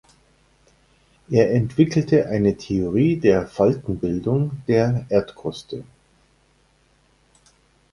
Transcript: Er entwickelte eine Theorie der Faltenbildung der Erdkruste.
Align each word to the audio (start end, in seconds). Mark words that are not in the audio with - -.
Er 1.29 1.51
entwickelte 1.51 2.25
eine 2.27 2.57
Theorie 2.57 3.17
der 3.17 3.45
Faltenbildung 3.45 4.49
der 4.67 5.05
Erdkruste. 5.09 5.83